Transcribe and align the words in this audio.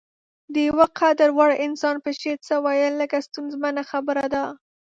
د 0.53 0.55
يو 0.67 0.79
قدر 0.99 1.29
وړ 1.37 1.51
انسان 1.65 1.95
په 2.03 2.09
شعر 2.19 2.37
څه 2.47 2.53
ويل 2.65 2.93
لږه 3.01 3.19
ستونزمنه 3.27 3.81
خبره 3.91 4.25
ده. 4.33 4.43